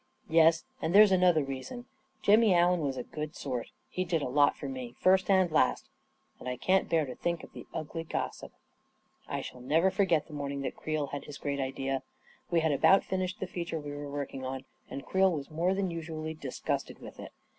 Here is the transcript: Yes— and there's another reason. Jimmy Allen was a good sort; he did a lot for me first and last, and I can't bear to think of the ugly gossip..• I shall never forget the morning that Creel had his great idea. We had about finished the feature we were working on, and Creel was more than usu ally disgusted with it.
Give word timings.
Yes— 0.29 0.65
and 0.81 0.95
there's 0.95 1.11
another 1.11 1.43
reason. 1.43 1.85
Jimmy 2.23 2.55
Allen 2.55 2.79
was 2.81 2.97
a 2.97 3.03
good 3.03 3.35
sort; 3.35 3.69
he 3.87 4.03
did 4.03 4.23
a 4.23 4.27
lot 4.27 4.57
for 4.57 4.67
me 4.67 4.95
first 4.99 5.29
and 5.29 5.51
last, 5.51 5.89
and 6.39 6.49
I 6.49 6.57
can't 6.57 6.89
bear 6.89 7.05
to 7.05 7.13
think 7.13 7.43
of 7.43 7.53
the 7.53 7.67
ugly 7.71 8.03
gossip..• 8.03 8.51
I 9.27 9.41
shall 9.41 9.61
never 9.61 9.91
forget 9.91 10.25
the 10.25 10.33
morning 10.33 10.61
that 10.61 10.75
Creel 10.75 11.05
had 11.13 11.25
his 11.25 11.37
great 11.37 11.59
idea. 11.59 12.01
We 12.49 12.61
had 12.61 12.71
about 12.71 13.03
finished 13.03 13.39
the 13.39 13.45
feature 13.45 13.79
we 13.79 13.91
were 13.91 14.09
working 14.09 14.43
on, 14.43 14.65
and 14.89 15.05
Creel 15.05 15.31
was 15.31 15.51
more 15.51 15.75
than 15.75 15.91
usu 15.91 16.15
ally 16.15 16.33
disgusted 16.33 16.97
with 16.97 17.19
it. 17.19 17.31